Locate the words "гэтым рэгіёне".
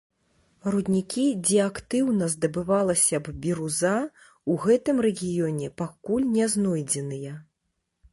4.63-5.67